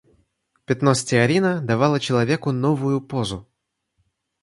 Пятно 0.65 0.95
стеарина 0.95 1.61
давало 1.61 1.99
человеку 1.99 2.51
новую 2.51 3.01
позу. 3.01 3.47